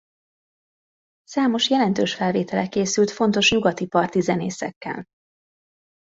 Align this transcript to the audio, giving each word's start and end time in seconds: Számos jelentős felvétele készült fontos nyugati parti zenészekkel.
Számos 1.23 1.69
jelentős 1.69 2.15
felvétele 2.15 2.67
készült 2.67 3.11
fontos 3.11 3.51
nyugati 3.51 3.87
parti 3.87 4.21
zenészekkel. 4.21 5.05